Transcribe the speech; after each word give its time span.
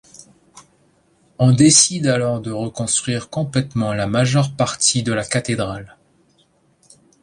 On 1.37 1.51
décide 1.53 2.07
alors 2.07 2.41
de 2.41 2.49
reconstruire 2.51 3.29
complètement 3.29 3.93
la 3.93 4.07
majeure 4.07 4.51
partie 4.55 5.03
de 5.03 5.13
la 5.13 5.23
cathédrale. 5.23 5.95